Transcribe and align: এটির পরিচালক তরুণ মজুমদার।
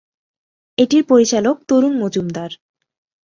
এটির 0.77 1.03
পরিচালক 1.05 1.55
তরুণ 1.69 1.93
মজুমদার। 2.01 2.51